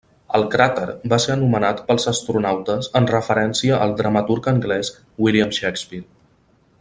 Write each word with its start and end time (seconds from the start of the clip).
El 0.37 0.43
cràter 0.53 0.85
va 1.13 1.19
ser 1.25 1.33
anomenat 1.33 1.83
pels 1.89 2.09
astronautes 2.13 2.89
en 3.01 3.09
referència 3.13 3.77
al 3.87 3.95
dramaturg 4.03 4.49
anglès 4.57 4.91
William 5.27 5.55
Shakespeare. 5.63 6.07